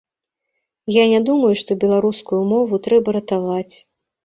Я 0.95 1.03
не 1.11 1.19
думаю, 1.27 1.51
што 1.61 1.77
беларускую 1.85 2.41
мову 2.55 2.83
трэба 2.91 3.17
ратаваць. 3.21 3.75